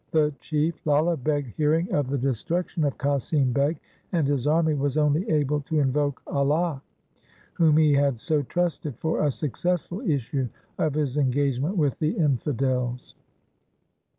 The 0.09 0.33
Chief, 0.39 0.83
Lala 0.83 1.15
Beg, 1.15 1.53
hearing 1.57 1.93
of 1.93 2.07
the 2.09 2.17
destruction 2.17 2.83
of 2.85 2.97
Qasim 2.97 3.53
Beg 3.53 3.79
and 4.11 4.27
his 4.27 4.47
army, 4.47 4.73
was 4.73 4.97
only 4.97 5.29
able 5.29 5.61
to 5.61 5.79
invoke 5.79 6.23
Allah, 6.25 6.81
whom 7.53 7.77
he 7.77 7.93
had 7.93 8.17
so 8.17 8.41
trusted, 8.41 8.95
for 8.97 9.23
a 9.23 9.29
successful 9.29 10.01
issue 10.01 10.49
of 10.79 10.95
his 10.95 11.17
engagement 11.17 11.77
with 11.77 11.99
the 11.99 12.17
infidels. 12.17 13.13